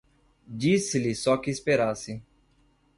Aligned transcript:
Disse-lhe 0.47 1.13
só 1.13 1.37
que 1.37 1.51
esperasse. 1.51 2.23